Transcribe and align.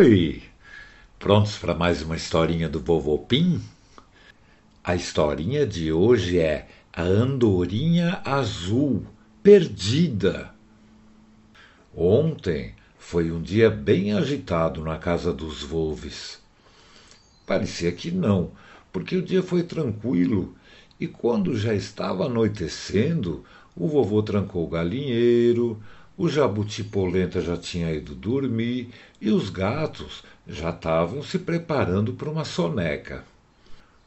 Oi! 0.00 0.40
Prontos 1.18 1.58
para 1.58 1.74
mais 1.74 2.00
uma 2.00 2.16
historinha 2.16 2.70
do 2.70 2.80
Vovô 2.80 3.18
Pim? 3.18 3.60
A 4.82 4.94
historinha 4.94 5.66
de 5.66 5.92
hoje 5.92 6.38
é 6.38 6.66
A 6.90 7.02
Andorinha 7.02 8.22
Azul 8.24 9.04
Perdida. 9.42 10.54
Ontem 11.94 12.74
foi 12.98 13.30
um 13.30 13.42
dia 13.42 13.68
bem 13.68 14.14
agitado 14.14 14.82
na 14.82 14.96
casa 14.96 15.34
dos 15.34 15.62
Volves. 15.62 16.40
Parecia 17.46 17.92
que 17.92 18.10
não, 18.10 18.52
porque 18.90 19.18
o 19.18 19.22
dia 19.22 19.42
foi 19.42 19.62
tranquilo 19.62 20.54
e 20.98 21.06
quando 21.06 21.58
já 21.58 21.74
estava 21.74 22.24
anoitecendo, 22.24 23.44
o 23.76 23.86
vovô 23.86 24.22
trancou 24.22 24.64
o 24.64 24.70
galinheiro, 24.70 25.78
o 26.20 26.28
jabuti 26.28 26.84
polenta 26.84 27.40
já 27.40 27.56
tinha 27.56 27.90
ido 27.94 28.14
dormir 28.14 28.90
e 29.18 29.30
os 29.30 29.48
gatos 29.48 30.22
já 30.46 30.68
estavam 30.68 31.22
se 31.22 31.38
preparando 31.38 32.12
para 32.12 32.28
uma 32.28 32.44
soneca. 32.44 33.24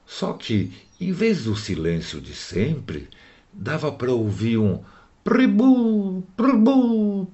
Só 0.05 0.34
que, 0.34 0.72
em 1.02 1.12
vez 1.12 1.45
do 1.45 1.55
silêncio 1.55 2.22
de 2.22 2.36
sempre, 2.36 3.09
dava 3.52 3.91
para 3.91 4.12
ouvir 4.12 4.59
um 4.59 4.84
pribu, 5.23 6.23
pribu, 6.38 7.27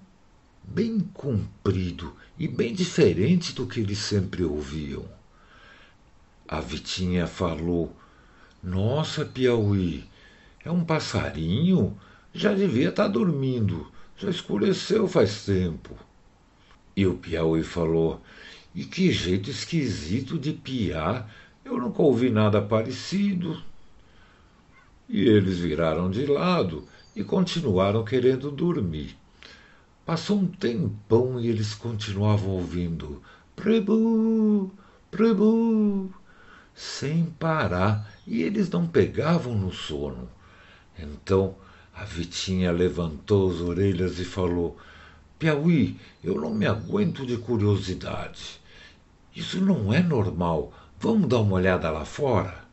bem 0.64 1.02
comprido 1.14 2.14
e 2.38 2.48
bem 2.48 2.74
diferente 2.74 3.52
do 3.52 3.68
que 3.68 3.82
eles 3.82 3.98
sempre 4.00 4.46
ouviam. 4.46 5.04
A 6.48 6.62
Vitinha 6.62 7.28
falou: 7.28 7.94
Nossa, 8.64 9.26
Piauí, 9.26 10.06
é 10.64 10.72
um 10.72 10.86
passarinho? 10.86 12.00
Já 12.34 12.54
devia 12.54 12.88
estar 12.88 13.04
tá 13.04 13.10
dormindo. 13.10 13.92
Já 14.20 14.30
escureceu 14.30 15.08
faz 15.08 15.46
tempo. 15.46 15.96
E 16.94 17.08
o 17.08 17.16
Piauí 17.16 17.64
falou: 17.64 18.22
E 18.76 18.84
que 18.84 19.14
jeito 19.14 19.50
esquisito 19.50 20.38
de 20.38 20.52
piar. 20.52 21.34
Eu 21.64 21.78
nunca 21.78 22.02
ouvi 22.02 22.30
nada 22.30 22.62
parecido. 22.62 23.62
E 25.08 25.22
eles 25.22 25.60
viraram 25.60 26.12
de 26.12 26.26
lado 26.26 26.86
e 27.16 27.24
continuaram 27.24 28.04
querendo 28.04 28.52
dormir. 28.52 29.16
Passou 30.06 30.40
um 30.40 30.48
tempão 30.48 31.40
e 31.40 31.48
eles 31.48 31.74
continuavam 31.74 32.50
ouvindo 32.50 33.22
prebu, 33.56 34.72
prebu, 35.10 36.14
sem 36.74 37.26
parar, 37.26 38.12
e 38.26 38.42
eles 38.42 38.70
não 38.70 38.88
pegavam 38.88 39.54
no 39.54 39.72
sono. 39.72 40.30
Então 40.98 41.56
a 41.96 42.04
Vitinha 42.04 42.72
levantou 42.72 43.52
as 43.52 43.60
orelhas 43.62 44.20
e 44.20 44.26
falou: 44.26 44.78
Piauí, 45.38 45.98
eu 46.24 46.40
não 46.40 46.54
me 46.54 46.66
aguento 46.66 47.26
de 47.26 47.38
curiosidade. 47.38 48.60
Isso 49.36 49.60
não 49.64 49.94
é 49.94 50.02
normal. 50.02 50.74
Vamos 51.00 51.30
dar 51.30 51.40
uma 51.40 51.56
olhada 51.56 51.90
lá 51.90 52.06
fora? 52.06 52.64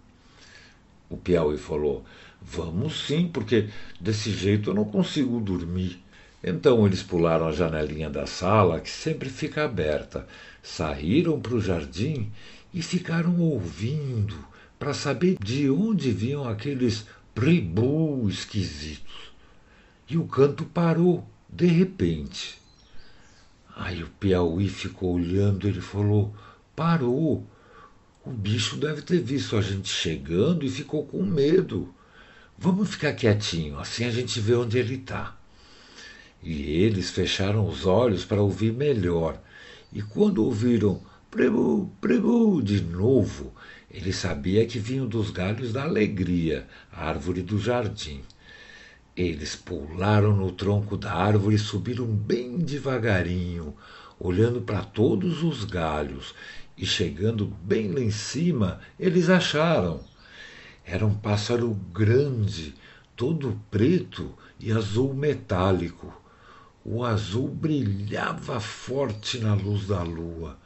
O 1.09 1.17
Piauí 1.17 1.59
falou: 1.59 2.05
Vamos 2.42 3.06
sim, 3.06 3.28
porque 3.28 3.69
desse 4.00 4.31
jeito 4.31 4.70
eu 4.70 4.75
não 4.75 4.84
consigo 4.84 5.41
dormir. 5.41 6.03
Então 6.42 6.87
eles 6.87 7.03
pularam 7.03 7.48
a 7.48 7.53
janelinha 7.53 8.09
da 8.09 8.27
sala, 8.27 8.81
que 8.81 8.91
sempre 8.91 9.28
fica 9.28 9.64
aberta, 9.64 10.27
saíram 10.62 11.41
para 11.41 11.55
o 11.55 11.61
jardim 11.61 12.31
e 12.72 12.83
ficaram 12.83 13.41
ouvindo 13.41 14.37
para 14.78 14.92
saber 14.92 15.37
de 15.42 15.70
onde 15.70 16.11
vinham 16.11 16.48
aqueles 16.48 17.06
pribu 17.37 18.27
esquisitos. 18.31 19.31
E 20.09 20.17
o 20.17 20.25
canto 20.25 20.65
parou, 20.65 21.29
de 21.47 21.67
repente. 21.67 22.59
Aí 23.77 24.03
o 24.03 24.09
Piauí 24.09 24.71
ficou 24.71 25.16
olhando, 25.16 25.69
ele 25.69 25.83
falou: 25.83 26.34
parou. 26.75 27.47
O 28.25 28.31
bicho 28.31 28.77
deve 28.78 29.03
ter 29.03 29.21
visto 29.21 29.55
a 29.55 29.61
gente 29.61 29.88
chegando 29.88 30.65
e 30.65 30.71
ficou 30.71 31.05
com 31.05 31.22
medo. 31.22 31.94
Vamos 32.59 32.88
ficar 32.88 33.12
quietinho, 33.12 33.78
assim 33.78 34.06
a 34.06 34.11
gente 34.11 34.41
vê 34.41 34.55
onde 34.55 34.78
ele 34.78 34.94
está. 34.94 35.37
E 36.43 36.62
eles 36.81 37.11
fecharam 37.11 37.69
os 37.69 37.84
olhos 37.84 38.25
para 38.25 38.41
ouvir 38.41 38.72
melhor. 38.72 39.38
E 39.93 40.00
quando 40.00 40.43
ouviram 40.43 41.03
prebu, 41.31 41.93
prebu 42.00 42.62
de 42.62 42.81
novo, 42.81 43.53
ele 43.97 44.12
sabia 44.12 44.67
que 44.67 44.79
vinham 44.79 45.07
dos 45.07 45.31
galhos 45.31 45.73
da 45.73 45.83
alegria, 45.83 46.69
a 46.93 47.09
árvore 47.09 47.43
do 47.43 47.59
jardim. 47.59 48.21
Eles 49.17 49.57
pularam 49.57 50.37
no 50.37 50.53
tronco 50.53 50.97
da 50.97 51.12
árvore 51.12 51.57
e 51.57 51.59
subiram 51.59 52.06
bem 52.06 52.59
devagarinho, 52.59 53.75
olhando 54.21 54.61
para 54.61 54.85
todos 54.85 55.43
os 55.43 55.65
galhos, 55.65 56.35
e 56.77 56.85
chegando 56.85 57.47
bem 57.47 57.91
lá 57.91 58.01
em 58.01 58.11
cima, 58.11 58.81
eles 59.01 59.31
acharam 59.31 60.05
era 60.89 61.05
um 61.05 61.15
pássaro 61.15 61.75
grande, 61.93 62.73
todo 63.17 63.61
preto 63.73 64.33
e 64.61 64.71
azul 64.71 65.12
metálico. 65.12 66.15
O 66.85 67.05
azul 67.05 67.49
brilhava 67.49 68.61
forte 68.61 69.39
na 69.39 69.53
luz 69.53 69.89
da 69.89 70.05
lua. 70.05 70.56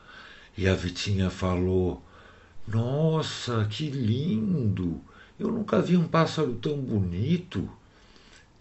E 0.58 0.68
a 0.68 0.74
Vitinha 0.74 1.30
falou: 1.30 2.04
Nossa, 2.72 3.66
que 3.68 3.90
lindo! 3.90 5.00
Eu 5.38 5.50
nunca 5.50 5.82
vi 5.82 5.96
um 5.96 6.06
pássaro 6.06 6.54
tão 6.54 6.76
bonito. 6.76 7.68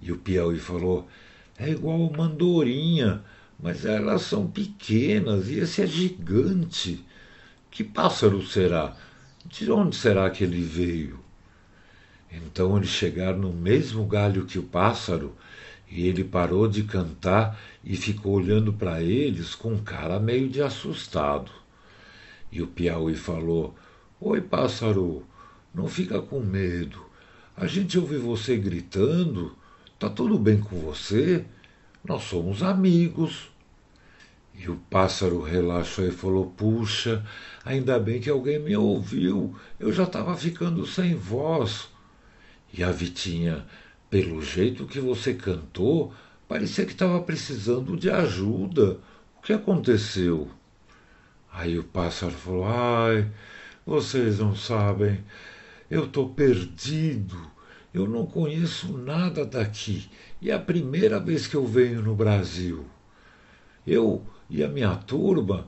E 0.01 0.11
o 0.11 0.17
Piauí 0.17 0.57
falou: 0.57 1.07
É 1.55 1.69
igual 1.69 1.99
uma 1.99 2.23
andorinha, 2.25 3.23
mas 3.61 3.85
elas 3.85 4.23
são 4.23 4.47
pequenas 4.47 5.47
e 5.49 5.59
esse 5.59 5.83
é 5.83 5.85
gigante. 5.85 7.05
Que 7.69 7.83
pássaro 7.83 8.43
será? 8.47 8.95
De 9.45 9.71
onde 9.71 9.95
será 9.95 10.27
que 10.31 10.43
ele 10.43 10.61
veio? 10.61 11.19
Então 12.31 12.77
eles 12.77 12.89
chegaram 12.89 13.37
no 13.37 13.53
mesmo 13.53 14.05
galho 14.05 14.45
que 14.45 14.57
o 14.57 14.63
pássaro, 14.63 15.35
e 15.87 16.07
ele 16.07 16.23
parou 16.23 16.67
de 16.67 16.83
cantar 16.83 17.59
e 17.83 17.95
ficou 17.95 18.33
olhando 18.33 18.73
para 18.73 19.03
eles 19.03 19.53
com 19.53 19.77
cara 19.77 20.19
meio 20.19 20.49
de 20.49 20.63
assustado. 20.63 21.51
E 22.51 22.59
o 22.59 22.67
Piauí 22.67 23.15
falou: 23.15 23.75
Oi, 24.21 24.41
pássaro, 24.41 25.25
não 25.73 25.87
fica 25.87 26.21
com 26.21 26.41
medo. 26.41 27.05
A 27.55 27.65
gente 27.67 27.97
ouve 27.97 28.17
você 28.17 28.57
gritando. 28.57 29.55
Tá 29.97 30.09
tudo 30.09 30.37
bem 30.37 30.59
com 30.59 30.77
você? 30.77 31.45
Nós 32.03 32.23
somos 32.23 32.61
amigos. 32.61 33.49
E 34.53 34.69
o 34.69 34.75
pássaro 34.75 35.41
relaxou 35.41 36.05
e 36.05 36.11
falou: 36.11 36.47
Puxa, 36.47 37.25
ainda 37.63 37.97
bem 37.97 38.19
que 38.19 38.29
alguém 38.29 38.59
me 38.59 38.75
ouviu. 38.75 39.55
Eu 39.79 39.93
já 39.93 40.03
estava 40.03 40.35
ficando 40.35 40.85
sem 40.85 41.15
voz. 41.15 41.87
E 42.73 42.83
a 42.83 42.91
Vitinha, 42.91 43.65
pelo 44.09 44.41
jeito 44.41 44.85
que 44.85 44.99
você 44.99 45.33
cantou, 45.33 46.13
parecia 46.45 46.85
que 46.85 46.91
estava 46.91 47.21
precisando 47.21 47.95
de 47.95 48.09
ajuda. 48.09 48.99
O 49.37 49.41
que 49.41 49.53
aconteceu? 49.53 50.49
Aí 51.49 51.79
o 51.79 51.85
pássaro 51.85 52.33
falou: 52.33 52.65
Ai, 52.67 53.25
vocês 53.89 54.37
não 54.37 54.55
sabem, 54.55 55.23
eu 55.89 56.05
estou 56.05 56.29
perdido. 56.29 57.35
Eu 57.91 58.07
não 58.07 58.23
conheço 58.23 58.95
nada 58.95 59.43
daqui 59.43 60.07
e 60.39 60.51
é 60.51 60.53
a 60.53 60.59
primeira 60.59 61.19
vez 61.19 61.47
que 61.47 61.55
eu 61.55 61.65
venho 61.65 62.03
no 62.03 62.13
Brasil. 62.13 62.85
Eu 63.87 64.21
e 64.47 64.63
a 64.63 64.67
minha 64.67 64.95
turma 64.95 65.67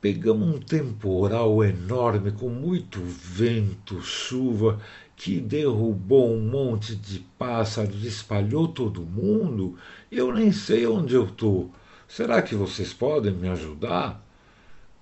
pegamos 0.00 0.48
um 0.48 0.58
temporal 0.58 1.62
enorme 1.62 2.32
com 2.32 2.48
muito 2.48 3.00
vento, 3.02 4.00
chuva 4.00 4.80
que 5.14 5.38
derrubou 5.38 6.32
um 6.32 6.40
monte 6.40 6.96
de 6.96 7.18
pássaros, 7.36 8.02
espalhou 8.02 8.68
todo 8.68 9.02
mundo, 9.02 9.76
eu 10.10 10.32
nem 10.32 10.50
sei 10.52 10.86
onde 10.86 11.14
eu 11.14 11.24
estou. 11.26 11.70
Será 12.06 12.40
que 12.40 12.54
vocês 12.54 12.94
podem 12.94 13.34
me 13.34 13.48
ajudar? 13.50 14.24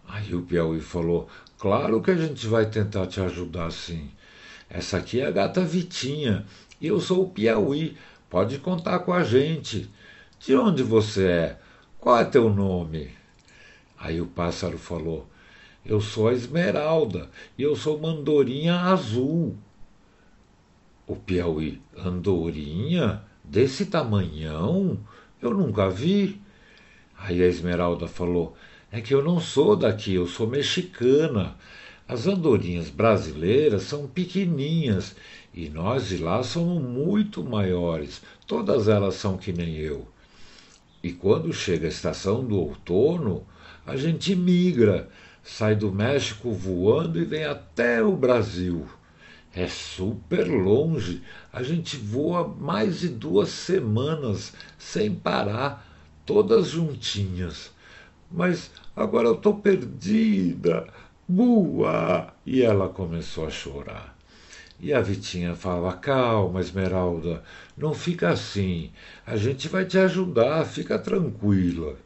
Aí 0.09 0.35
o 0.35 0.43
Piauí 0.43 0.81
falou: 0.81 1.29
Claro 1.59 2.03
que 2.03 2.11
a 2.11 2.17
gente 2.17 2.47
vai 2.47 2.67
tentar 2.67 3.07
te 3.07 3.21
ajudar 3.21 3.71
sim. 3.73 4.11
Essa 4.69 4.99
aqui 4.99 5.21
é 5.21 5.27
a 5.27 5.31
gata 5.31 5.65
Vitinha. 5.65 6.45
E 6.81 6.87
eu 6.87 7.01
sou 7.01 7.23
o 7.23 7.31
Piauí. 7.31 7.97
Pode 8.29 8.59
contar 8.59 8.99
com 9.01 9.13
a 9.13 9.23
gente. 9.23 9.91
De 10.39 10.55
onde 10.55 10.83
você 10.83 11.27
é? 11.27 11.59
Qual 11.99 12.19
é 12.19 12.25
teu 12.25 12.51
nome? 12.51 13.11
Aí 13.99 14.21
o 14.21 14.27
pássaro 14.27 14.77
falou: 14.77 15.27
Eu 15.85 16.01
sou 16.01 16.29
a 16.29 16.35
Esmeralda 16.35 17.31
e 17.57 17.63
eu 17.63 17.75
sou 17.75 17.99
mandorinha 17.99 18.79
azul. 18.81 19.57
O 21.07 21.17
Piauí, 21.17 21.81
andorinha? 21.97 23.23
Desse 23.43 23.87
tamanhão? 23.87 24.99
Eu 25.41 25.53
nunca 25.55 25.89
vi. 25.89 26.41
Aí 27.17 27.43
a 27.43 27.47
Esmeralda 27.47 28.07
falou: 28.07 28.55
É 28.97 29.03
que 29.03 29.13
eu 29.13 29.23
não 29.23 29.39
sou 29.39 29.77
daqui, 29.77 30.15
eu 30.15 30.27
sou 30.27 30.47
mexicana. 30.47 31.55
As 32.09 32.27
andorinhas 32.27 32.89
brasileiras 32.89 33.83
são 33.83 34.07
pequeninhas 34.07 35.15
e 35.53 35.69
nós 35.69 36.09
de 36.09 36.17
lá 36.17 36.43
somos 36.43 36.83
muito 36.83 37.45
maiores. 37.45 38.23
Todas 38.47 38.89
elas 38.89 39.17
são 39.17 39.37
que 39.37 39.53
nem 39.53 39.77
eu. 39.77 40.09
E 41.03 41.13
quando 41.13 41.53
chega 41.53 41.85
a 41.85 41.91
estação 41.91 42.43
do 42.43 42.57
outono, 42.57 43.47
a 43.85 43.99
gente 43.99 44.35
migra. 44.35 45.11
sai 45.45 45.77
do 45.77 45.93
México 45.93 46.51
voando 46.51 47.21
e 47.21 47.25
vem 47.27 47.45
até 47.45 48.03
o 48.03 48.17
Brasil. 48.17 48.87
É 49.55 49.69
super 49.69 50.49
longe. 50.49 51.23
A 51.53 51.63
gente 51.63 51.99
voa 51.99 52.49
mais 52.49 53.01
de 53.01 53.11
duas 53.11 53.51
semanas 53.51 54.55
sem 54.79 55.15
parar, 55.15 55.87
todas 56.25 56.69
juntinhas. 56.69 57.77
Mas 58.31 58.71
agora 58.97 59.29
eu 59.29 59.35
estou 59.35 59.55
perdida. 59.59 60.89
Boa! 61.29 62.33
E 62.45 62.63
ela 62.63 62.89
começou 62.89 63.47
a 63.47 63.51
chorar. 63.51 64.17
E 64.81 64.93
a 64.93 65.01
Vitinha 65.01 65.55
falava: 65.55 65.97
Calma, 65.97 66.61
Esmeralda, 66.61 67.43
não 67.77 67.95
fica 67.95 68.31
assim. 68.31 68.91
A 69.27 69.37
gente 69.37 69.69
vai 69.69 69.85
te 69.85 69.99
ajudar, 69.99 70.65
fica 70.65 70.99
tranquila. 70.99 71.97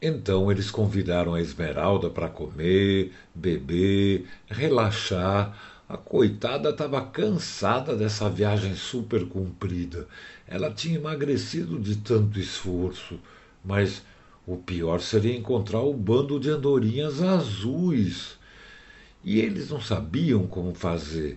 Então 0.00 0.50
eles 0.50 0.70
convidaram 0.70 1.34
a 1.34 1.40
Esmeralda 1.40 2.08
para 2.08 2.28
comer, 2.28 3.12
beber, 3.34 4.26
relaxar. 4.48 5.56
A 5.88 5.96
coitada 5.96 6.68
estava 6.70 7.00
cansada 7.00 7.96
dessa 7.96 8.28
viagem 8.28 8.74
super 8.74 9.26
comprida. 9.26 10.06
Ela 10.46 10.70
tinha 10.70 10.98
emagrecido 10.98 11.78
de 11.78 11.96
tanto 11.96 12.38
esforço, 12.38 13.18
mas 13.64 14.02
o 14.48 14.56
pior 14.56 15.02
seria 15.02 15.36
encontrar 15.36 15.82
o 15.82 15.92
bando 15.92 16.40
de 16.40 16.48
andorinhas 16.48 17.20
azuis. 17.20 18.38
E 19.22 19.40
eles 19.40 19.68
não 19.68 19.78
sabiam 19.78 20.46
como 20.46 20.72
fazer. 20.74 21.36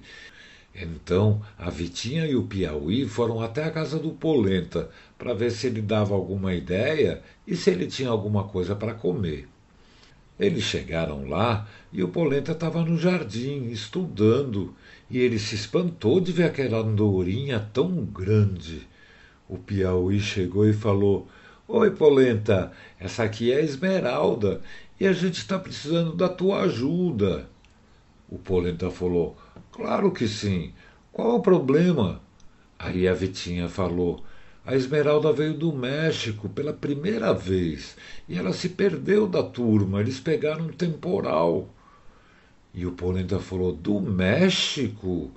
Então 0.73 1.41
a 1.57 1.69
Vitinha 1.69 2.25
e 2.25 2.37
o 2.37 2.43
Piauí 2.43 3.05
foram 3.05 3.41
até 3.41 3.65
a 3.65 3.69
casa 3.69 3.99
do 3.99 4.11
Polenta 4.11 4.89
para 5.17 5.33
ver 5.33 5.51
se 5.51 5.67
ele 5.67 5.81
dava 5.81 6.15
alguma 6.15 6.53
ideia 6.53 7.21
e 7.45 7.53
se 7.53 7.69
ele 7.69 7.85
tinha 7.87 8.07
alguma 8.07 8.45
coisa 8.45 8.77
para 8.77 8.93
comer. 8.93 9.45
Eles 10.39 10.63
chegaram 10.63 11.27
lá 11.27 11.67
e 11.91 12.01
o 12.01 12.07
Polenta 12.07 12.53
estava 12.53 12.81
no 12.81 12.97
jardim, 12.97 13.65
estudando, 13.65 14.73
e 15.09 15.19
ele 15.19 15.37
se 15.37 15.55
espantou 15.55 16.21
de 16.21 16.31
ver 16.31 16.45
aquela 16.45 16.77
andorinha 16.77 17.59
tão 17.73 18.05
grande. 18.05 18.87
O 19.49 19.57
Piauí 19.57 20.21
chegou 20.21 20.65
e 20.65 20.71
falou: 20.71 21.27
Oi, 21.73 21.89
Polenta, 21.89 22.73
essa 22.99 23.23
aqui 23.23 23.49
é 23.49 23.55
a 23.55 23.61
Esmeralda 23.61 24.59
e 24.99 25.07
a 25.07 25.13
gente 25.13 25.37
está 25.37 25.57
precisando 25.57 26.13
da 26.13 26.27
tua 26.27 26.63
ajuda. 26.63 27.47
O 28.29 28.37
Polenta 28.37 28.91
falou: 28.91 29.37
Claro 29.71 30.11
que 30.11 30.27
sim. 30.27 30.73
Qual 31.13 31.37
o 31.37 31.41
problema? 31.41 32.21
Aí 32.77 33.07
a 33.07 33.13
Vitinha 33.13 33.69
falou: 33.69 34.21
A 34.65 34.75
Esmeralda 34.75 35.31
veio 35.31 35.53
do 35.53 35.71
México 35.71 36.49
pela 36.49 36.73
primeira 36.73 37.33
vez 37.33 37.95
e 38.27 38.37
ela 38.37 38.51
se 38.51 38.67
perdeu 38.67 39.25
da 39.25 39.41
turma. 39.41 40.01
Eles 40.01 40.19
pegaram 40.19 40.65
um 40.65 40.73
temporal. 40.73 41.69
E 42.73 42.85
o 42.85 42.91
Polenta 42.91 43.39
falou: 43.39 43.71
Do 43.71 44.01
México? 44.01 45.31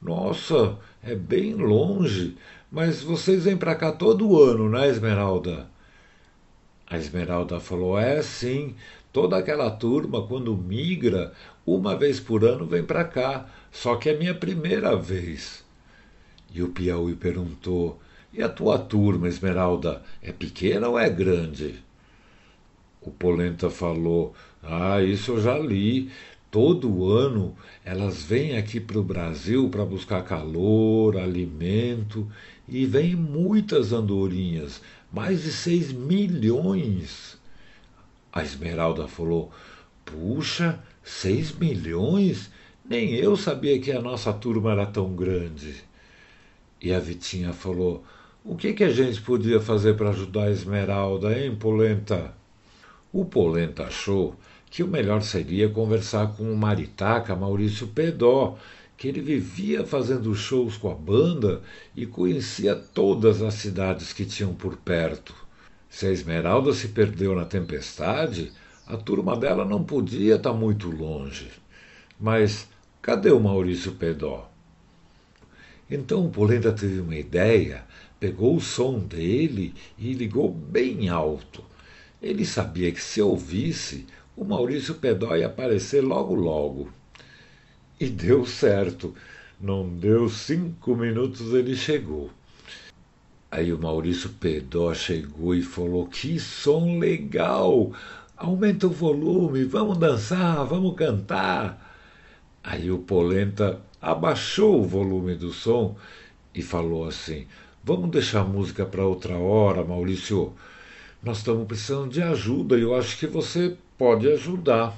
Nossa, 0.00 0.76
é 1.02 1.14
bem 1.14 1.54
longe. 1.54 2.36
Mas 2.70 3.02
vocês 3.02 3.44
vêm 3.44 3.56
para 3.56 3.74
cá 3.74 3.92
todo 3.92 4.40
ano, 4.42 4.68
né, 4.68 4.88
Esmeralda? 4.88 5.66
A 6.86 6.96
Esmeralda 6.96 7.60
falou: 7.60 7.98
É 7.98 8.22
sim. 8.22 8.74
Toda 9.12 9.36
aquela 9.38 9.70
turma, 9.70 10.26
quando 10.26 10.56
migra, 10.56 11.32
uma 11.66 11.96
vez 11.96 12.20
por 12.20 12.44
ano 12.44 12.66
vem 12.66 12.84
para 12.84 13.04
cá, 13.04 13.46
só 13.72 13.96
que 13.96 14.08
é 14.10 14.16
minha 14.16 14.34
primeira 14.34 14.94
vez. 14.96 15.64
E 16.52 16.62
o 16.62 16.68
Piauí 16.68 17.14
perguntou: 17.16 18.00
E 18.32 18.42
a 18.42 18.48
tua 18.48 18.78
turma, 18.78 19.28
Esmeralda, 19.28 20.02
é 20.22 20.32
pequena 20.32 20.88
ou 20.88 20.98
é 20.98 21.08
grande? 21.10 21.82
O 23.00 23.10
Polenta 23.10 23.70
falou: 23.70 24.34
Ah, 24.62 25.02
isso 25.02 25.32
eu 25.32 25.40
já 25.40 25.58
li. 25.58 26.10
Todo 26.50 27.10
ano 27.10 27.54
elas 27.84 28.22
vêm 28.22 28.56
aqui 28.56 28.80
para 28.80 28.98
o 28.98 29.02
Brasil 29.02 29.68
para 29.68 29.84
buscar 29.84 30.22
calor, 30.24 31.18
alimento, 31.18 32.26
e 32.66 32.86
vêm 32.86 33.14
muitas 33.14 33.92
andorinhas, 33.92 34.80
mais 35.12 35.42
de 35.42 35.52
seis 35.52 35.92
milhões. 35.92 37.38
A 38.32 38.42
Esmeralda 38.42 39.06
falou: 39.06 39.50
Puxa, 40.04 40.82
seis 41.02 41.52
milhões? 41.52 42.50
Nem 42.88 43.14
eu 43.14 43.36
sabia 43.36 43.78
que 43.78 43.92
a 43.92 44.00
nossa 44.00 44.32
turma 44.32 44.72
era 44.72 44.86
tão 44.86 45.14
grande. 45.14 45.84
E 46.80 46.92
a 46.94 46.98
Vitinha 46.98 47.52
falou: 47.52 48.02
O 48.42 48.56
que, 48.56 48.72
que 48.72 48.84
a 48.84 48.90
gente 48.90 49.20
podia 49.20 49.60
fazer 49.60 49.96
para 49.96 50.10
ajudar 50.10 50.44
a 50.44 50.50
Esmeralda, 50.50 51.38
hein, 51.38 51.54
Polenta? 51.54 52.34
O 53.12 53.24
Polenta 53.24 53.84
achou 53.84 54.34
que 54.70 54.82
o 54.82 54.88
melhor 54.88 55.22
seria 55.22 55.68
conversar 55.68 56.34
com 56.36 56.52
o 56.52 56.56
maritaca 56.56 57.34
Maurício 57.34 57.86
Pedó, 57.88 58.58
que 58.96 59.08
ele 59.08 59.20
vivia 59.20 59.86
fazendo 59.86 60.34
shows 60.34 60.76
com 60.76 60.90
a 60.90 60.94
banda 60.94 61.62
e 61.96 62.04
conhecia 62.04 62.74
todas 62.74 63.42
as 63.42 63.54
cidades 63.54 64.12
que 64.12 64.24
tinham 64.24 64.52
por 64.52 64.76
perto. 64.76 65.34
Se 65.88 66.06
a 66.06 66.10
Esmeralda 66.10 66.72
se 66.72 66.88
perdeu 66.88 67.34
na 67.34 67.44
tempestade, 67.44 68.52
a 68.86 68.96
turma 68.96 69.36
dela 69.36 69.64
não 69.64 69.84
podia 69.84 70.36
estar 70.36 70.50
tá 70.50 70.56
muito 70.56 70.90
longe. 70.90 71.48
Mas 72.18 72.68
cadê 73.00 73.30
o 73.30 73.40
Maurício 73.40 73.92
Pedó? 73.92 74.50
Então 75.90 76.26
o 76.26 76.30
Polenta 76.30 76.72
teve 76.72 77.00
uma 77.00 77.16
ideia, 77.16 77.84
pegou 78.18 78.56
o 78.56 78.60
som 78.60 78.98
dele 78.98 79.74
e 79.96 80.12
ligou 80.12 80.50
bem 80.50 81.08
alto. 81.08 81.64
Ele 82.20 82.44
sabia 82.44 82.90
que 82.90 83.00
se 83.00 83.22
ouvisse, 83.22 84.06
o 84.38 84.44
Maurício 84.44 84.94
Pedó 84.94 85.34
ia 85.34 85.48
aparecer 85.48 86.00
logo 86.00 86.32
logo. 86.32 86.88
E 87.98 88.08
deu 88.08 88.46
certo. 88.46 89.12
Não 89.60 89.88
deu 89.88 90.28
cinco 90.28 90.94
minutos 90.94 91.52
ele 91.52 91.74
chegou. 91.74 92.30
Aí 93.50 93.72
o 93.72 93.78
Maurício 93.78 94.30
Pedó 94.30 94.94
chegou 94.94 95.56
e 95.56 95.62
falou: 95.62 96.06
Que 96.06 96.38
som 96.38 97.00
legal! 97.00 97.92
Aumenta 98.36 98.86
o 98.86 98.90
volume, 98.90 99.64
vamos 99.64 99.98
dançar, 99.98 100.64
vamos 100.64 100.94
cantar. 100.94 101.96
Aí 102.62 102.92
o 102.92 102.98
Polenta 102.98 103.80
abaixou 104.00 104.80
o 104.80 104.86
volume 104.86 105.34
do 105.34 105.52
som 105.52 105.96
e 106.54 106.62
falou 106.62 107.08
assim: 107.08 107.48
Vamos 107.82 108.10
deixar 108.10 108.42
a 108.42 108.44
música 108.44 108.86
para 108.86 109.04
outra 109.04 109.36
hora, 109.36 109.84
Maurício. 109.84 110.52
Nós 111.20 111.38
estamos 111.38 111.66
precisando 111.66 112.10
de 112.10 112.22
ajuda 112.22 112.78
e 112.78 112.82
eu 112.82 112.94
acho 112.94 113.18
que 113.18 113.26
você 113.26 113.76
pode 113.98 114.28
ajudar. 114.28 114.96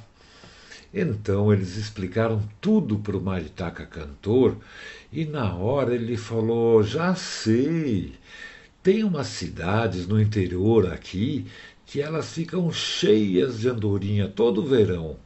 Então 0.93 1.53
eles 1.53 1.77
explicaram 1.77 2.43
tudo 2.61 2.99
para 2.99 3.17
o 3.17 3.21
Maritaca 3.21 3.87
cantor 3.87 4.57
e 5.11 5.25
na 5.25 5.55
hora 5.55 5.95
ele 5.95 6.17
falou: 6.17 6.83
Já 6.83 7.15
sei, 7.15 8.13
tem 8.83 9.03
umas 9.03 9.29
cidades 9.29 10.07
no 10.07 10.21
interior 10.21 10.93
aqui 10.93 11.47
que 11.87 12.01
elas 12.01 12.33
ficam 12.33 12.71
cheias 12.73 13.61
de 13.61 13.69
andorinha 13.69 14.29
todo 14.29 14.65
verão. 14.65 15.17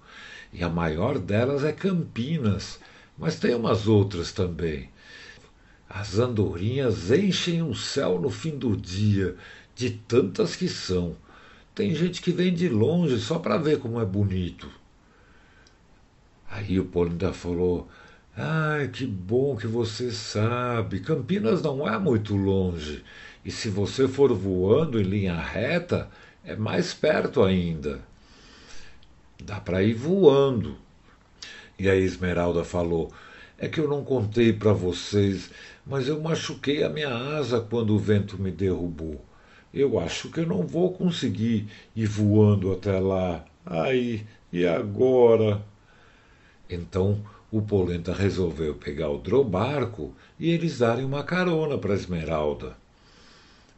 E 0.53 0.63
a 0.63 0.69
maior 0.69 1.19
delas 1.19 1.65
é 1.65 1.73
Campinas, 1.73 2.79
mas 3.19 3.39
tem 3.39 3.55
umas 3.55 3.89
outras 3.89 4.33
também. 4.33 4.89
As 5.89 6.19
andorinhas 6.19 7.11
enchem 7.11 7.63
o 7.63 7.75
céu 7.75 8.21
no 8.21 8.31
fim 8.31 8.57
do 8.57 8.77
dia, 8.77 9.37
de 9.75 9.91
tantas 9.91 10.57
que 10.57 10.69
são. 10.69 11.17
Tem 11.75 11.93
gente 11.93 12.23
que 12.23 12.31
vem 12.31 12.55
de 12.55 12.69
longe 12.69 13.19
só 13.19 13.39
para 13.39 13.59
ver 13.59 13.81
como 13.81 14.01
é 14.01 14.05
bonito. 14.05 14.71
Aí 16.49 16.79
o 16.79 16.85
Polida 16.85 17.33
falou: 17.33 17.89
Ai, 18.37 18.87
que 18.89 19.05
bom 19.05 19.57
que 19.57 19.67
você 19.67 20.13
sabe. 20.13 21.01
Campinas 21.01 21.63
não 21.63 21.89
é 21.89 21.99
muito 21.99 22.37
longe. 22.37 23.03
E 23.45 23.51
se 23.51 23.69
você 23.69 24.07
for 24.07 24.33
voando 24.33 25.01
em 25.01 25.05
linha 25.05 25.37
reta, 25.37 26.09
é 26.45 26.55
mais 26.55 26.95
perto 26.95 27.43
ainda. 27.43 28.01
Dá 29.43 29.61
para 29.61 29.83
ir 29.83 29.95
voando. 29.95 30.77
E 31.77 31.91
a 31.91 31.97
Esmeralda 31.97 32.63
falou: 32.63 33.13
É 33.59 33.69
que 33.69 33.81
eu 33.81 33.89
não 33.89 34.05
contei 34.05 34.53
para 34.53 34.73
vocês, 34.73 35.51
mas 35.85 36.07
eu 36.07 36.21
machuquei 36.21 36.85
a 36.85 36.89
minha 36.89 37.13
asa 37.13 37.61
quando 37.61 37.97
o 37.97 37.99
vento 37.99 38.41
me 38.41 38.53
derrubou. 38.53 39.25
Eu 39.75 39.99
acho 39.99 40.31
que 40.31 40.39
eu 40.39 40.47
não 40.47 40.65
vou 40.65 40.93
conseguir 40.93 41.67
ir 41.97 42.07
voando 42.07 42.73
até 42.73 43.01
lá. 43.01 43.45
Ai, 43.67 44.25
e 44.53 44.65
agora? 44.65 45.61
Então 46.71 47.21
o 47.51 47.61
Polenta 47.61 48.13
resolveu 48.13 48.77
pegar 48.77 49.11
o 49.11 49.19
drobarco 49.19 50.15
e 50.39 50.49
eles 50.51 50.79
darem 50.79 51.05
uma 51.05 51.25
carona 51.25 51.77
para 51.77 51.95
Esmeralda. 51.95 52.77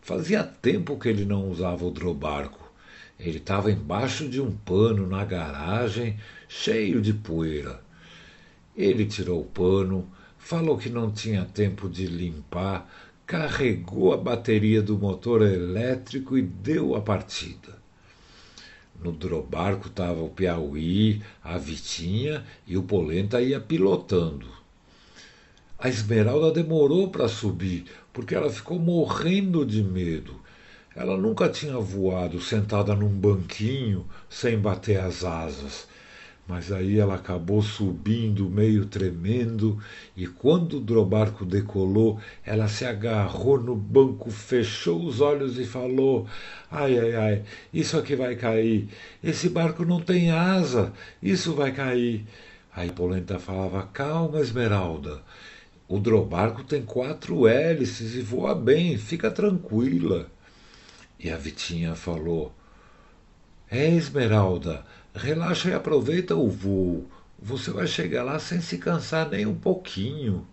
Fazia 0.03 0.45
tempo 0.45 0.99
que 0.99 1.09
ele 1.09 1.25
não 1.25 1.51
usava 1.51 1.87
o 1.87 1.91
drobarco. 1.91 2.71
Ele 3.19 3.39
estava 3.39 3.73
embaixo 3.73 4.29
de 4.29 4.39
um 4.39 4.51
pano 4.51 5.07
na 5.07 5.25
garagem, 5.25 6.19
cheio 6.47 7.01
de 7.01 7.15
poeira. 7.15 7.81
Ele 8.77 9.07
tirou 9.07 9.41
o 9.41 9.47
pano, 9.47 10.07
falou 10.39 10.77
que 10.77 10.91
não 10.91 11.11
tinha 11.11 11.47
tempo 11.47 11.89
de 11.89 12.07
limpar, 12.07 12.87
carregou 13.27 14.13
a 14.13 14.17
bateria 14.17 14.81
do 14.81 14.97
motor 14.97 15.43
elétrico 15.43 16.39
e 16.39 16.43
deu 16.43 16.95
a 16.95 17.01
partida. 17.01 17.77
No 19.03 19.11
drobarco 19.11 19.89
estava 19.89 20.23
o 20.23 20.31
Piauí, 20.31 21.21
a 21.43 21.59
Vitinha 21.59 22.45
e 22.67 22.77
o 22.77 22.85
Polenta 22.85 23.43
ia 23.43 23.61
pilotando. 23.61 24.47
A 25.77 25.89
Esmeralda 25.89 26.53
demorou 26.53 27.11
para 27.11 27.29
subir, 27.29 27.85
porque 28.13 28.35
ela 28.35 28.49
ficou 28.49 28.79
morrendo 28.79 29.67
de 29.67 29.83
medo. 29.83 30.41
Ela 30.95 31.17
nunca 31.17 31.49
tinha 31.49 31.79
voado 31.79 32.41
sentada 32.41 32.95
num 32.95 33.11
banquinho 33.11 34.07
sem 34.31 34.57
bater 34.57 35.01
as 35.01 35.25
asas. 35.25 35.89
Mas 36.49 36.71
aí 36.71 36.97
ela 36.99 37.17
acabou 37.17 37.61
subindo, 37.61 38.49
meio 38.49 38.87
tremendo, 38.87 39.83
e 40.17 40.29
quando 40.29 40.77
o 40.77 40.81
drobarco 40.81 41.45
decolou, 41.45 42.21
ela 42.45 42.69
se 42.69 42.85
agarrou 42.85 43.61
no 43.61 43.75
banco, 43.75 44.31
fechou 44.31 45.05
os 45.05 45.21
olhos 45.21 45.59
e 45.59 45.65
falou: 45.65 46.27
Ai, 46.71 46.97
ai, 46.99 47.15
ai, 47.17 47.43
isso 47.75 47.99
aqui 47.99 48.15
vai 48.15 48.37
cair. 48.37 48.89
Esse 49.25 49.49
barco 49.49 49.85
não 49.85 50.01
tem 50.01 50.31
asa, 50.31 50.93
isso 51.21 51.53
vai 51.53 51.73
cair. 51.73 52.25
Aí 52.73 52.93
Polenta 52.93 53.41
falava: 53.41 53.89
Calma, 53.93 54.41
Esmeralda. 54.41 55.23
O 55.89 55.99
drobarco 55.99 56.63
tem 56.63 56.83
quatro 56.83 57.47
hélices 57.49 58.15
e 58.15 58.21
voa 58.21 58.55
bem, 58.55 58.97
fica 58.99 59.31
tranquila. 59.33 60.31
E 61.19 61.29
a 61.29 61.37
Vitinha 61.37 61.97
falou: 61.97 62.55
É, 63.69 63.89
Esmeralda, 63.89 64.85
relaxa 65.13 65.71
e 65.71 65.75
aproveita 65.75 66.37
o 66.37 66.49
voo. 66.49 67.11
Você 67.37 67.71
vai 67.73 67.87
chegar 67.87 68.23
lá 68.23 68.39
sem 68.39 68.61
se 68.61 68.79
cansar 68.79 69.29
nem 69.29 69.45
um 69.45 69.57
pouquinho. 69.57 70.47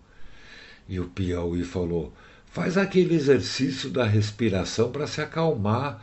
E 0.88 0.98
o 0.98 1.08
Piauí 1.08 1.62
falou: 1.62 2.12
Faz 2.46 2.76
aquele 2.76 3.14
exercício 3.14 3.88
da 3.88 4.04
respiração 4.04 4.90
para 4.90 5.06
se 5.06 5.20
acalmar. 5.20 6.02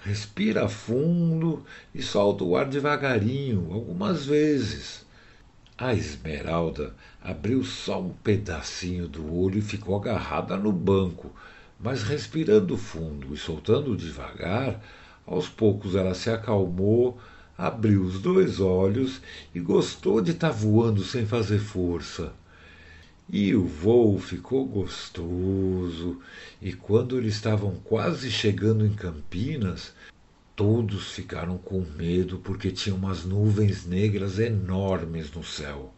Respira 0.00 0.68
fundo 0.68 1.64
e 1.94 2.02
solta 2.02 2.42
o 2.44 2.56
ar 2.56 2.66
devagarinho, 2.66 3.72
algumas 3.72 4.26
vezes. 4.26 5.06
A 5.76 5.94
Esmeralda 5.94 6.92
abriu 7.22 7.62
só 7.62 8.00
um 8.00 8.10
pedacinho 8.10 9.06
do 9.06 9.32
olho 9.32 9.58
e 9.58 9.62
ficou 9.62 9.96
agarrada 9.96 10.56
no 10.56 10.72
banco, 10.72 11.32
mas 11.78 12.02
respirando 12.02 12.76
fundo 12.76 13.32
e 13.32 13.36
soltando 13.36 13.96
devagar, 13.96 14.80
aos 15.28 15.48
poucos 15.48 15.94
ela 15.94 16.14
se 16.14 16.30
acalmou, 16.30 17.18
abriu 17.56 18.02
os 18.02 18.20
dois 18.20 18.60
olhos 18.60 19.20
e 19.54 19.60
gostou 19.60 20.20
de 20.20 20.32
estar 20.32 20.48
tá 20.48 20.54
voando 20.54 21.04
sem 21.04 21.26
fazer 21.26 21.58
força. 21.58 22.32
E 23.28 23.54
o 23.54 23.66
voo 23.66 24.18
ficou 24.18 24.64
gostoso, 24.64 26.18
e 26.62 26.72
quando 26.72 27.18
eles 27.18 27.34
estavam 27.34 27.76
quase 27.84 28.30
chegando 28.30 28.86
em 28.86 28.94
Campinas, 28.94 29.92
Todos 30.58 31.12
ficaram 31.12 31.56
com 31.56 31.86
medo 31.96 32.40
porque 32.40 32.72
tinha 32.72 32.92
umas 32.92 33.24
nuvens 33.24 33.86
negras 33.86 34.40
enormes 34.40 35.30
no 35.30 35.44
céu. 35.44 35.94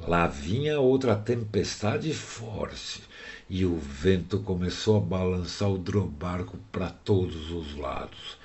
Lá 0.00 0.26
vinha 0.26 0.80
outra 0.80 1.14
tempestade 1.14 2.12
forte 2.12 3.04
e 3.48 3.64
o 3.64 3.76
vento 3.76 4.40
começou 4.40 4.98
a 4.98 5.00
balançar 5.00 5.70
o 5.70 5.78
drobarco 5.78 6.58
para 6.70 6.90
todos 6.90 7.50
os 7.50 7.76
lados. 7.76 8.36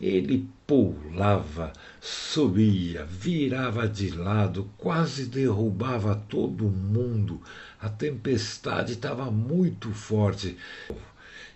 Ele 0.00 0.48
pulava, 0.66 1.72
subia, 2.00 3.04
virava 3.04 3.88
de 3.88 4.10
lado, 4.10 4.68
quase 4.78 5.26
derrubava 5.26 6.14
todo 6.28 6.64
mundo. 6.64 7.40
A 7.80 7.88
tempestade 7.88 8.92
estava 8.92 9.30
muito 9.30 9.90
forte. 9.90 10.56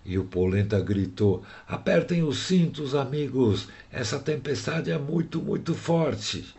E 0.04 0.18
o 0.18 0.24
Polenta 0.24 0.78
gritou: 0.80 1.42
Apertem 1.66 2.22
os 2.22 2.38
cintos, 2.38 2.94
amigos, 2.94 3.68
essa 3.90 4.18
tempestade 4.18 4.90
é 4.90 4.98
muito, 4.98 5.40
muito 5.40 5.74
forte. 5.74 6.54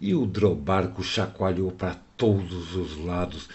E 0.00 0.14
o 0.14 0.26
drobarco 0.26 1.04
chacoalhou 1.04 1.70
para 1.70 1.96
todos 2.16 2.74
os 2.74 2.96
lados, 2.96 3.48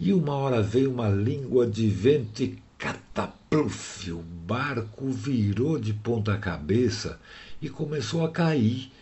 e 0.00 0.12
uma 0.12 0.34
hora 0.34 0.62
veio 0.62 0.92
uma 0.92 1.08
língua 1.08 1.66
de 1.66 1.88
vento 1.88 2.42
e 2.42 2.58
catapluf, 2.78 4.12
o 4.12 4.18
barco 4.18 5.10
virou 5.10 5.78
de 5.78 5.92
ponta 5.92 6.36
cabeça 6.38 7.18
e 7.60 7.68
começou 7.68 8.24
a 8.24 8.30
cair. 8.30 8.92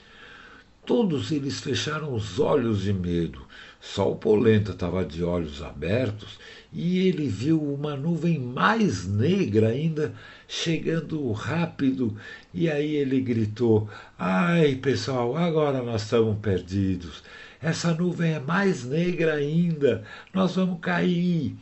Todos 0.87 1.33
eles 1.33 1.61
fecharam 1.61 2.15
os 2.15 2.39
olhos 2.39 2.83
de 2.83 2.93
medo. 2.93 3.45
Só 3.79 4.11
o 4.11 4.17
Polenta 4.17 4.71
estava 4.71 5.05
de 5.05 5.23
olhos 5.23 5.63
abertos 5.63 6.39
e 6.73 7.07
ele 7.07 7.29
viu 7.29 7.63
uma 7.63 7.95
nuvem 7.95 8.39
mais 8.39 9.07
negra 9.07 9.69
ainda 9.69 10.15
chegando 10.49 11.31
rápido. 11.33 12.17
E 12.55 12.71
aí 12.71 12.97
ele 12.97 13.21
gritou: 13.21 13.89
Ai, 14.19 14.77
pessoal, 14.77 15.37
agora 15.37 15.83
nós 15.83 16.03
estamos 16.03 16.39
perdidos. 16.39 17.23
Essa 17.61 17.95
nuvem 17.95 18.35
é 18.35 18.41
mais 18.41 18.85
negra 18.85 19.35
ainda, 19.35 20.05
nós 20.33 20.57
vamos 20.57 20.81
cair. 20.81 21.57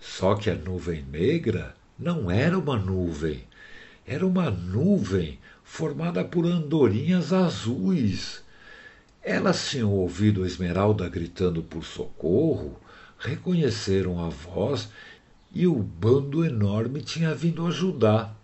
Só 0.00 0.34
que 0.34 0.50
a 0.50 0.54
nuvem 0.54 1.02
negra 1.02 1.74
não 1.98 2.30
era 2.30 2.58
uma 2.58 2.76
nuvem, 2.76 3.44
era 4.06 4.26
uma 4.26 4.50
nuvem 4.50 5.38
formada 5.62 6.24
por 6.24 6.44
andorinhas 6.44 7.32
azuis. 7.32 8.42
Elas 9.22 9.70
tinham 9.70 9.90
ouvido 9.90 10.44
Esmeralda 10.44 11.08
gritando 11.08 11.62
por 11.62 11.84
socorro, 11.84 12.78
reconheceram 13.18 14.22
a 14.22 14.28
voz 14.28 14.90
e 15.52 15.66
o 15.66 15.74
bando 15.74 16.44
enorme 16.44 17.00
tinha 17.00 17.34
vindo 17.34 17.66
ajudar. 17.66 18.36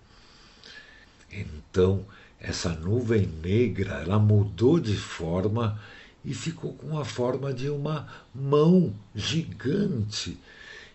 Então, 1.31 2.07
essa 2.41 2.71
nuvem 2.71 3.27
negra, 3.27 4.01
ela 4.01 4.19
mudou 4.19 4.81
de 4.81 4.97
forma 4.97 5.79
e 6.25 6.33
ficou 6.33 6.73
com 6.73 6.99
a 6.99 7.05
forma 7.05 7.53
de 7.53 7.69
uma 7.69 8.09
mão 8.35 8.95
gigante. 9.15 10.39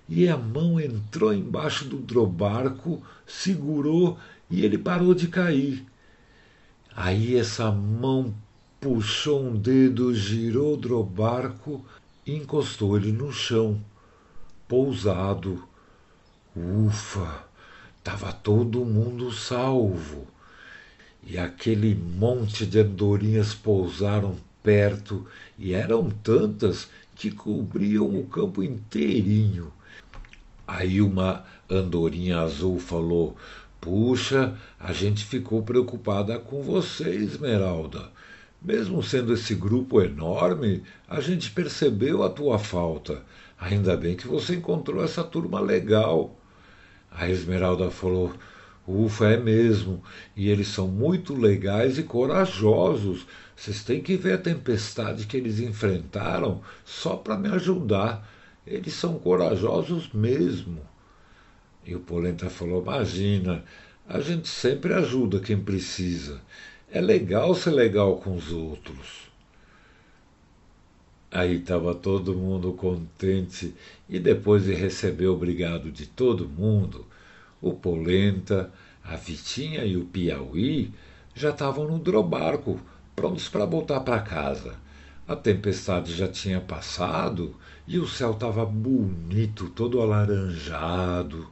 E 0.09 0.27
a 0.27 0.35
mão 0.35 0.79
entrou 0.79 1.31
embaixo 1.31 1.85
do 1.85 1.97
drobarco, 1.97 3.01
segurou 3.27 4.17
e 4.49 4.65
ele 4.65 4.77
parou 4.77 5.13
de 5.13 5.27
cair. 5.27 5.85
Aí 6.95 7.35
essa 7.35 7.71
mão 7.71 8.33
puxou 8.81 9.43
um 9.43 9.55
dedo, 9.55 10.15
girou 10.15 10.73
o 10.73 10.77
drobarco 10.77 11.85
e 12.25 12.35
encostou 12.35 12.97
ele 12.97 13.11
no 13.11 13.31
chão, 13.31 13.79
pousado. 14.67 15.63
Ufa! 16.55 17.45
Estava 17.99 18.31
todo 18.31 18.85
mundo 18.85 19.31
salvo. 19.31 20.34
E 21.25 21.39
aquele 21.39 21.95
monte 21.95 22.65
de 22.65 22.79
andorinhas 22.79 23.53
pousaram 23.53 24.35
perto, 24.61 25.25
e 25.57 25.73
eram 25.73 26.09
tantas 26.09 26.87
que 27.15 27.31
cobriam 27.31 28.07
o 28.07 28.25
campo 28.25 28.61
inteirinho. 28.61 29.71
Aí 30.67 31.01
uma 31.01 31.43
andorinha 31.69 32.39
azul 32.39 32.79
falou: 32.79 33.35
Puxa, 33.81 34.55
a 34.79 34.93
gente 34.93 35.23
ficou 35.23 35.63
preocupada 35.63 36.37
com 36.39 36.61
você, 36.61 37.09
Esmeralda. 37.09 38.11
Mesmo 38.61 39.03
sendo 39.03 39.33
esse 39.33 39.53
grupo 39.53 40.01
enorme, 40.01 40.81
a 41.07 41.21
gente 41.21 41.51
percebeu 41.51 42.23
a 42.23 42.29
tua 42.29 42.57
falta. 42.57 43.21
Ainda 43.59 43.95
bem 43.95 44.15
que 44.15 44.27
você 44.27 44.55
encontrou 44.55 45.03
essa 45.03 45.23
turma 45.23 45.59
legal. 45.59 46.35
A 47.11 47.29
Esmeralda 47.29 47.91
falou: 47.91 48.33
Ufa, 48.87 49.29
é 49.29 49.37
mesmo. 49.37 50.03
E 50.35 50.49
eles 50.49 50.67
são 50.67 50.87
muito 50.87 51.33
legais 51.33 51.97
e 51.97 52.03
corajosos. 52.03 53.25
Vocês 53.55 53.83
têm 53.83 54.01
que 54.01 54.15
ver 54.15 54.33
a 54.33 54.37
tempestade 54.37 55.25
que 55.25 55.37
eles 55.37 55.59
enfrentaram 55.59 56.61
só 56.83 57.15
para 57.15 57.37
me 57.37 57.49
ajudar. 57.49 58.29
Eles 58.65 58.93
são 58.93 59.17
corajosos 59.17 60.11
mesmo. 60.13 60.79
E 61.85 61.95
o 61.95 61.99
Polenta 61.99 62.49
falou: 62.49 62.81
Imagina, 62.81 63.63
a 64.07 64.19
gente 64.19 64.47
sempre 64.47 64.93
ajuda 64.93 65.39
quem 65.39 65.59
precisa. 65.59 66.41
É 66.91 67.01
legal 67.01 67.55
ser 67.55 67.71
legal 67.71 68.17
com 68.17 68.35
os 68.35 68.51
outros. 68.51 69.25
Aí 71.31 71.57
estava 71.57 71.93
todo 71.93 72.33
mundo 72.33 72.71
contente 72.73 73.73
e 74.07 74.19
depois 74.19 74.63
de 74.63 74.73
receber 74.73 75.27
obrigado 75.27 75.91
de 75.91 76.05
todo 76.05 76.47
mundo, 76.47 77.05
o 77.65 77.73
Polenta, 77.73 78.71
a 79.03 79.15
Vitinha 79.15 79.83
e 79.83 79.97
o 79.97 80.05
Piauí 80.05 80.93
já 81.33 81.49
estavam 81.49 81.87
no 81.87 81.97
drobarco, 81.97 82.79
prontos 83.15 83.49
para 83.49 83.65
voltar 83.65 84.01
para 84.01 84.21
casa. 84.21 84.75
A 85.27 85.35
tempestade 85.35 86.13
já 86.13 86.27
tinha 86.27 86.61
passado 86.61 87.55
e 87.87 87.97
o 87.97 88.07
céu 88.07 88.33
estava 88.33 88.63
bonito, 88.63 89.67
todo 89.69 89.99
alaranjado, 89.99 91.47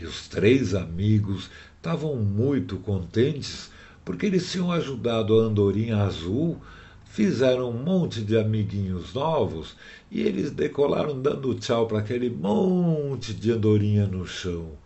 e 0.00 0.04
os 0.04 0.28
três 0.28 0.76
amigos 0.76 1.50
estavam 1.76 2.14
muito 2.14 2.76
contentes 2.76 3.72
porque 4.04 4.26
eles 4.26 4.52
tinham 4.52 4.70
ajudado 4.70 5.40
a 5.40 5.42
Andorinha 5.42 6.04
Azul, 6.04 6.56
fizeram 7.04 7.70
um 7.70 7.82
monte 7.82 8.22
de 8.22 8.38
amiguinhos 8.38 9.12
novos 9.12 9.74
e 10.08 10.20
eles 10.20 10.52
decolaram 10.52 11.20
dando 11.20 11.52
tchau 11.56 11.88
para 11.88 11.98
aquele 11.98 12.30
monte 12.30 13.34
de 13.34 13.50
andorinha 13.50 14.06
no 14.06 14.24
chão. 14.24 14.78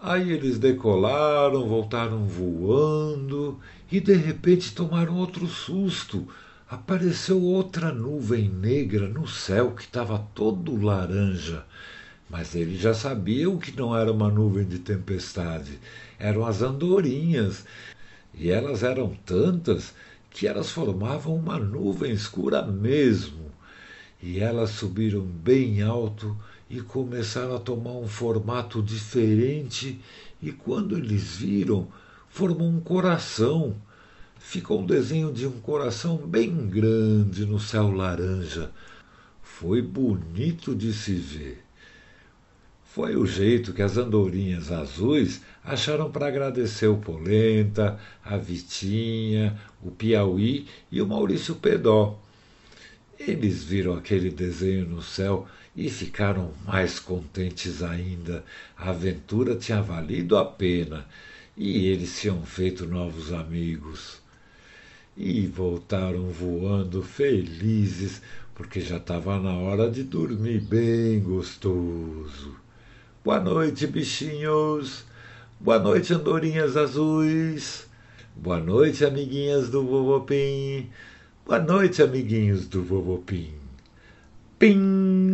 Aí 0.00 0.30
eles 0.30 0.60
decolaram, 0.60 1.66
voltaram 1.66 2.24
voando 2.24 3.58
e 3.90 3.98
de 3.98 4.14
repente 4.14 4.72
tomaram 4.72 5.16
outro 5.16 5.48
susto. 5.48 6.28
Apareceu 6.70 7.42
outra 7.42 7.92
nuvem 7.92 8.48
negra 8.48 9.08
no 9.08 9.26
céu 9.26 9.72
que 9.72 9.82
estava 9.82 10.24
todo 10.36 10.80
laranja. 10.80 11.64
Mas 12.30 12.54
eles 12.54 12.80
já 12.80 12.94
sabiam 12.94 13.58
que 13.58 13.76
não 13.76 13.96
era 13.96 14.12
uma 14.12 14.30
nuvem 14.30 14.64
de 14.64 14.78
tempestade, 14.78 15.80
eram 16.18 16.46
as 16.46 16.62
andorinhas. 16.62 17.64
E 18.32 18.50
elas 18.50 18.84
eram 18.84 19.16
tantas 19.26 19.94
que 20.30 20.46
elas 20.46 20.70
formavam 20.70 21.34
uma 21.34 21.58
nuvem 21.58 22.12
escura 22.12 22.62
mesmo. 22.62 23.50
E 24.22 24.38
elas 24.38 24.70
subiram 24.70 25.22
bem 25.22 25.82
alto 25.82 26.36
e 26.70 26.80
começaram 26.80 27.56
a 27.56 27.60
tomar 27.60 27.92
um 27.92 28.06
formato 28.06 28.82
diferente. 28.82 30.00
E 30.40 30.52
quando 30.52 30.96
eles 30.96 31.36
viram, 31.36 31.88
formou 32.28 32.68
um 32.68 32.80
coração. 32.80 33.74
Ficou 34.38 34.82
um 34.82 34.86
desenho 34.86 35.32
de 35.32 35.46
um 35.46 35.60
coração 35.60 36.16
bem 36.16 36.68
grande 36.68 37.44
no 37.44 37.58
céu 37.58 37.90
laranja. 37.90 38.70
Foi 39.42 39.82
bonito 39.82 40.74
de 40.74 40.92
se 40.92 41.14
ver. 41.14 41.64
Foi 42.84 43.16
o 43.16 43.26
jeito 43.26 43.72
que 43.72 43.82
as 43.82 43.96
andorinhas 43.96 44.72
azuis 44.72 45.42
acharam 45.62 46.10
para 46.10 46.26
agradecer 46.26 46.86
o 46.86 46.96
Polenta, 46.96 47.98
a 48.24 48.36
Vitinha, 48.36 49.58
o 49.82 49.90
Piauí 49.90 50.66
e 50.90 51.00
o 51.02 51.06
Maurício 51.06 51.54
Pedó. 51.56 52.18
Eles 53.18 53.62
viram 53.62 53.94
aquele 53.94 54.30
desenho 54.30 54.86
no 54.86 55.02
céu 55.02 55.46
e 55.78 55.88
ficaram 55.88 56.50
mais 56.66 56.98
contentes 56.98 57.84
ainda. 57.84 58.44
A 58.76 58.90
aventura 58.90 59.54
tinha 59.54 59.80
valido 59.80 60.36
a 60.36 60.44
pena 60.44 61.06
e 61.56 61.86
eles 61.86 62.20
tinham 62.20 62.42
feito 62.42 62.84
novos 62.84 63.32
amigos. 63.32 64.20
E 65.16 65.46
voltaram 65.46 66.30
voando 66.30 67.00
felizes, 67.00 68.20
porque 68.56 68.80
já 68.80 68.96
estava 68.96 69.38
na 69.38 69.52
hora 69.52 69.88
de 69.88 70.02
dormir 70.02 70.62
bem 70.62 71.20
gostoso. 71.20 72.56
Boa 73.24 73.38
noite, 73.38 73.86
bichinhos. 73.86 75.04
Boa 75.60 75.78
noite, 75.78 76.12
andorinhas 76.12 76.76
azuis. 76.76 77.86
Boa 78.34 78.58
noite, 78.58 79.04
amiguinhas 79.04 79.70
do 79.70 79.84
Vovô 79.84 80.22
Pim. 80.22 80.90
Boa 81.46 81.60
noite, 81.60 82.02
amiguinhos 82.02 82.66
do 82.66 82.82
Vovô 82.82 83.18
Pim. 83.18 83.54
Pim! 84.58 85.27